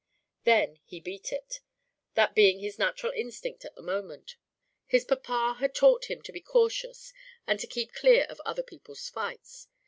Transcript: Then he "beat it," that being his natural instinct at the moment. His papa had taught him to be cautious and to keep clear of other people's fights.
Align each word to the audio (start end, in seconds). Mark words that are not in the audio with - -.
Then 0.45 0.79
he 0.83 0.99
"beat 0.99 1.31
it," 1.31 1.59
that 2.15 2.33
being 2.33 2.57
his 2.57 2.79
natural 2.79 3.11
instinct 3.11 3.65
at 3.65 3.75
the 3.75 3.83
moment. 3.83 4.35
His 4.87 5.05
papa 5.05 5.57
had 5.59 5.75
taught 5.75 6.05
him 6.09 6.23
to 6.23 6.31
be 6.33 6.41
cautious 6.41 7.13
and 7.45 7.59
to 7.59 7.67
keep 7.67 7.93
clear 7.93 8.23
of 8.23 8.41
other 8.43 8.63
people's 8.63 9.07
fights. 9.09 9.67